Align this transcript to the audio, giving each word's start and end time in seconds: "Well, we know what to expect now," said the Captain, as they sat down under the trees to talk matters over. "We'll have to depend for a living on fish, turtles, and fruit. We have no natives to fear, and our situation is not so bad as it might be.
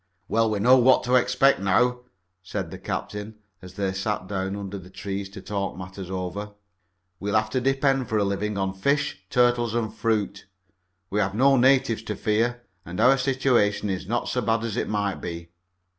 "Well, 0.27 0.49
we 0.49 0.57
know 0.57 0.77
what 0.79 1.03
to 1.03 1.13
expect 1.13 1.59
now," 1.59 1.99
said 2.41 2.71
the 2.71 2.79
Captain, 2.79 3.35
as 3.61 3.75
they 3.75 3.93
sat 3.93 4.27
down 4.27 4.55
under 4.55 4.79
the 4.79 4.89
trees 4.89 5.29
to 5.29 5.43
talk 5.43 5.77
matters 5.77 6.09
over. 6.09 6.53
"We'll 7.19 7.35
have 7.35 7.51
to 7.51 7.61
depend 7.61 8.09
for 8.09 8.17
a 8.17 8.23
living 8.23 8.57
on 8.57 8.73
fish, 8.73 9.19
turtles, 9.29 9.75
and 9.75 9.93
fruit. 9.93 10.47
We 11.11 11.19
have 11.19 11.35
no 11.35 11.55
natives 11.55 12.01
to 12.05 12.15
fear, 12.15 12.63
and 12.83 12.99
our 12.99 13.15
situation 13.15 13.91
is 13.91 14.07
not 14.07 14.27
so 14.27 14.41
bad 14.41 14.63
as 14.63 14.75
it 14.75 14.89
might 14.89 15.21
be. 15.21 15.49